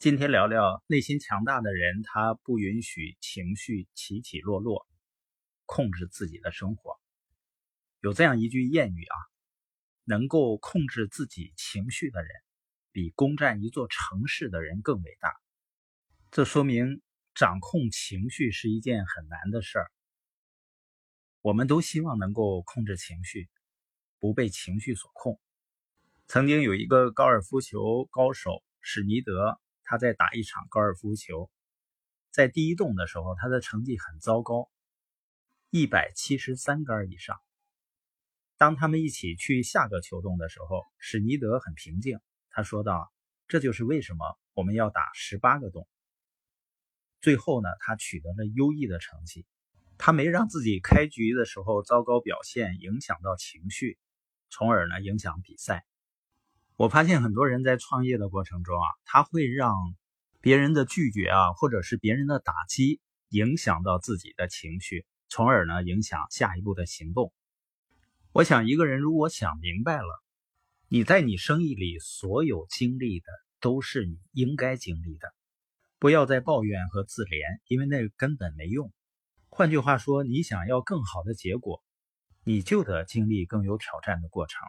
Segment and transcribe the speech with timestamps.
[0.00, 4.88] 今天聊聊内心强大的人，他不允许情绪起起落落，
[5.66, 6.98] 控制自己的生活。
[8.00, 9.16] 有这样一句谚语啊，
[10.04, 12.30] 能够控制自己情绪的人，
[12.92, 15.34] 比攻占一座城市的人更伟大。
[16.30, 17.02] 这说明
[17.34, 19.92] 掌控情绪是一件很难的事儿。
[21.42, 23.50] 我们都希望能够控制情绪，
[24.18, 25.38] 不被情绪所控。
[26.26, 29.60] 曾经有一个高尔夫球高手史尼德。
[29.90, 31.50] 他在打一场高尔夫球，
[32.30, 34.70] 在第一洞的时候，他的成绩很糟糕，
[35.68, 37.36] 一百七十三杆以上。
[38.56, 43.12] 当他们一起去下个球洞的时候，史尼德很平静，他说道
[43.48, 45.88] ：“这就是为什么我们要打十八个洞。”
[47.20, 49.44] 最后呢，他取得了优异的成绩，
[49.98, 53.98] 他没让自己开局的时候糟糕表现影响到情绪，
[54.50, 55.84] 从而呢影响比赛。
[56.80, 59.74] 我发现很多人在创业的过程中啊，他会让
[60.40, 67.34] 别人的拒绝啊，或者是别人的打击影响到自己的情绪，从而呢影响下一步的行动。
[68.32, 70.22] 我想一个人如果想明白了，
[70.88, 73.26] 你在你生意里所有经历的
[73.60, 75.34] 都是你应该经历的，
[75.98, 78.90] 不要再抱怨和自怜，因为那根本没用。
[79.50, 81.84] 换句话说，你想要更好的结果，
[82.42, 84.66] 你就得经历更有挑战的过程。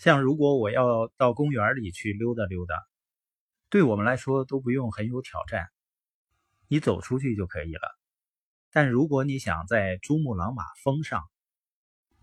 [0.00, 2.74] 像如果我要到公园里去溜达溜达，
[3.68, 5.68] 对我们来说都不用很有挑战，
[6.68, 7.82] 你走出去就可以了。
[8.70, 11.22] 但如果你想在珠穆朗玛峰上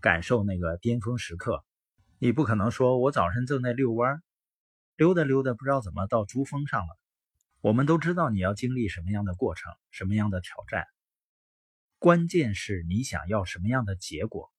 [0.00, 1.64] 感受那个巅峰时刻，
[2.18, 4.24] 你不可能说我早晨正在遛弯，
[4.96, 6.98] 溜达溜达不知道怎么到珠峰上了。
[7.60, 10.84] 我们都知道你要经历什么样的过程，什么样的挑战，
[12.00, 14.50] 关键是你想要什么样的结果。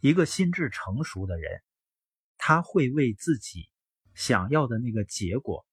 [0.00, 1.62] 一个心智成熟的人。
[2.42, 3.68] 他会为自己
[4.14, 5.66] 想要的那个结果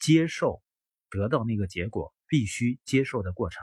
[0.00, 0.62] 接受，
[1.10, 3.62] 得到那个结果必须接受的过程。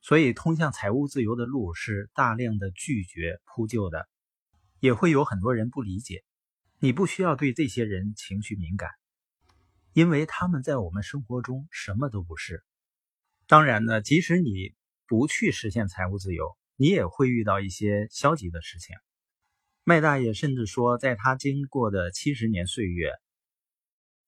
[0.00, 4.08] 所以，通向财务自由的路是大量的拒绝铺就的，
[4.80, 6.24] 也会有很多人不理解。
[6.80, 8.90] 你不需要对这些人情绪敏感，
[9.92, 12.64] 因为他们在我们生活中什么都不是。
[13.46, 14.74] 当然呢，即使你
[15.06, 18.96] 不去实现财务自由，你也会遇到一些消极的事情。
[19.84, 23.10] 麦大爷甚至说，在他经过的七十年岁月，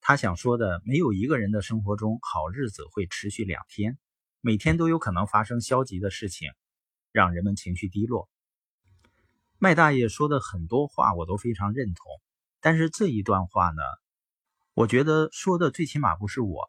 [0.00, 3.97] 他想说的，没有一个人的生活中好日子会持续两天，
[4.41, 6.50] 每天都有可能发生消极的事情，
[7.12, 8.28] 让人们情绪低落。
[9.59, 12.04] 麦大爷说的很多话我都非常认同，
[12.60, 13.82] 但是这一段话呢，
[14.72, 16.69] 我觉得说的最起码不是我。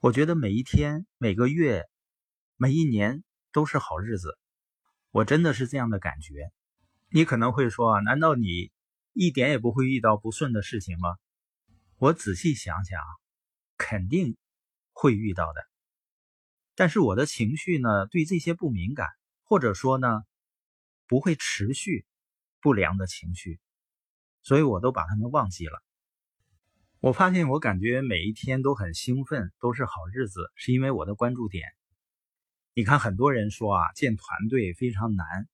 [0.00, 1.88] 我觉得每一天、每个月、
[2.58, 4.36] 每一年都是好日子，
[5.10, 6.52] 我真的是这样的感觉。
[7.14, 8.72] 你可能会说啊，难道你
[9.12, 11.14] 一点也不会遇到不顺的事情吗？
[11.98, 12.98] 我仔细想想，
[13.76, 14.38] 肯定
[14.92, 15.60] 会遇到的。
[16.74, 19.08] 但是我的情绪呢，对这些不敏感，
[19.42, 20.22] 或者说呢，
[21.06, 22.06] 不会持续
[22.62, 23.60] 不良的情绪，
[24.42, 25.82] 所以我都把他们忘记了。
[27.00, 31.68] 我发现我感觉每一天都很兴奋，都是好日子，是因为我的关注点。
[32.72, 35.46] 你看，很多人说啊，建团队非常难。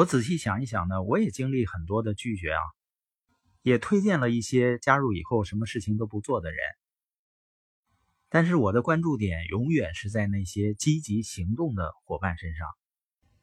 [0.00, 2.62] 我仔细想一想呢，我也经历很多的拒绝啊，
[3.60, 6.58] 也推荐了一些加入以后什么事情都不做的人。
[8.30, 12.66] 但是我的关注点永远是在那些积极行动的伙伴身上。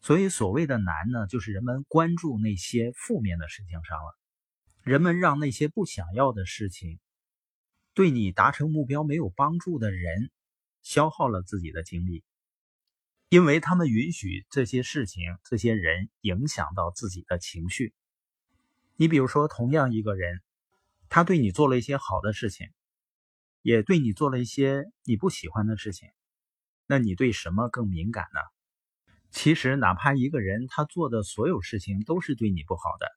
[0.01, 4.17] 所以所谓的难呢，就是人们关注那些负面的事情上了，
[4.81, 6.99] 人们让那些不想要的事情，
[7.93, 10.31] 对你达成目标没有帮助的人，
[10.81, 12.23] 消耗了自己的精力。
[13.29, 17.93] 因为他们允许这些事情、这些人影响到自己的情绪。
[18.95, 20.41] 你比如说，同样一个人，
[21.09, 22.69] 他对你做了一些好的事情，
[23.61, 26.09] 也对你做了一些你不喜欢的事情，
[26.85, 28.39] 那你对什么更敏感呢？
[29.29, 33.07] 其实，哪怕一个人他做的所有事情都是对你不好的，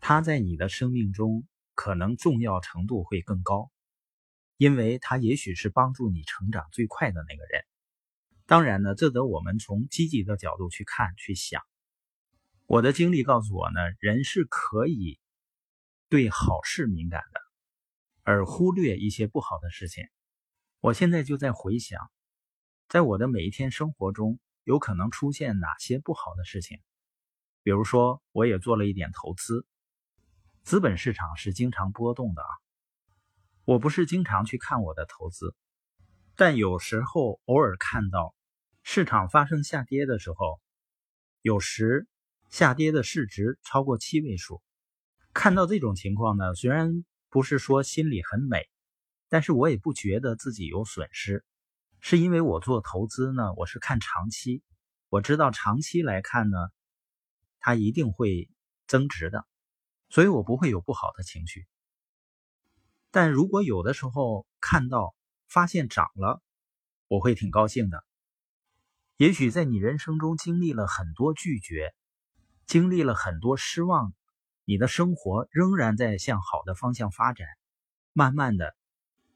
[0.00, 1.46] 他在你的生命中
[1.76, 3.70] 可能重要程度会更高，
[4.56, 7.64] 因为他也许是帮助你成长最快的那个人。
[8.46, 11.62] 当然呢，这得我们从积极的角度去看、去想。
[12.66, 15.18] 我的经历告诉我呢，人是可以
[16.08, 17.40] 对好事敏感的，
[18.22, 20.04] 而忽略一些不好的事情。
[20.78, 22.08] 我现在就在回想，
[22.88, 26.80] 在我的每一天生活中，有可能出现哪些不好的事情。
[27.64, 29.66] 比如说，我也做了一点投资，
[30.62, 32.48] 资本市场是经常波动的啊。
[33.64, 35.56] 我不是经常去看我的投资，
[36.36, 38.35] 但有时候偶尔看到。
[38.88, 40.60] 市场发生下跌的时候，
[41.42, 42.06] 有时
[42.50, 44.62] 下跌的市值超过七位数。
[45.32, 48.70] 看到这种情况呢，虽然不是说心里很美，
[49.28, 51.44] 但是我也不觉得自己有损失，
[51.98, 54.62] 是因为我做投资呢，我是看长期，
[55.08, 56.56] 我知道长期来看呢，
[57.58, 58.48] 它一定会
[58.86, 59.44] 增值的，
[60.10, 61.66] 所以我不会有不好的情绪。
[63.10, 65.12] 但如果有的时候看到
[65.48, 66.40] 发现涨了，
[67.08, 68.04] 我会挺高兴的。
[69.18, 71.94] 也许在你人生中经历了很多拒绝，
[72.66, 74.12] 经历了很多失望，
[74.66, 77.46] 你的生活仍然在向好的方向发展。
[78.12, 78.76] 慢慢的，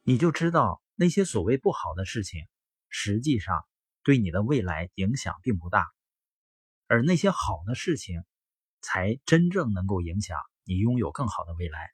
[0.03, 2.45] 你就知道那些所谓不好的事情，
[2.91, 3.65] 实际上
[4.03, 5.87] 对你的未来影响并不大，
[6.87, 8.23] 而那些好的事情，
[8.83, 11.89] 才真正能够影响你拥有更好的未来。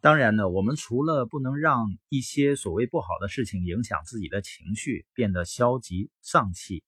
[0.00, 6.82] 当然呢，我们除了不能让一些所谓不好的事情影响自己的情绪，变得消极丧气。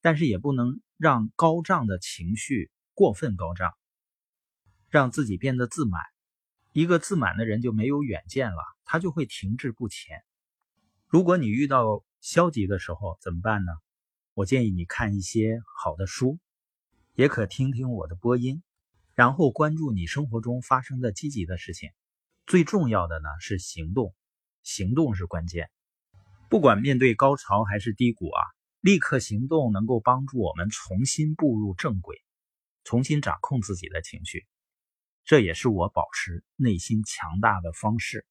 [0.00, 3.72] 但是也不能让高涨的情绪过分高涨，
[4.88, 6.02] 让自己变得自满。
[6.72, 10.22] 一个自满的人就没有远见了，他就会停滞不前。
[11.06, 13.72] 如果你遇到消极的时候怎么办呢？
[14.34, 16.38] 我建议你看一些好的书，
[17.14, 18.62] 也可听听我的播音，
[19.14, 21.90] 然后关注你生活中发生的积极的事情。
[22.46, 24.14] 最重要的呢是行动，
[24.62, 25.70] 行动是关键。
[26.48, 28.42] 不管面对高潮还是低谷啊。
[28.80, 32.22] 立刻行动能够帮助我们重新步入正轨，
[32.84, 34.46] 重新掌控自己的情绪，
[35.24, 38.24] 这也是我保持内心强大的方式。